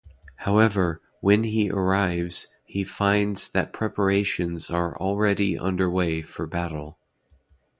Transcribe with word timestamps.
However, 0.37 0.99
when 1.19 1.43
he 1.43 1.69
arrives, 1.69 2.47
he 2.65 2.83
finds 2.83 3.47
that 3.51 3.71
preparations 3.71 4.71
are 4.71 4.97
already 4.97 5.59
underway 5.59 6.23
for 6.23 6.47
battle. 6.47 6.97